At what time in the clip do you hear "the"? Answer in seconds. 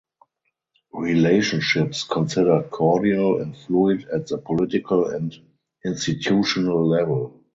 4.25-4.39